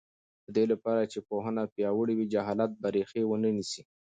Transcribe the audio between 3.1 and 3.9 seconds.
ونه نیسي.